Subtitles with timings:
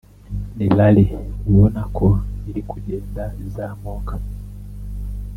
[0.55, 1.05] ni Rally
[1.49, 2.07] ubona ko
[2.49, 4.15] iri kugenda izamuka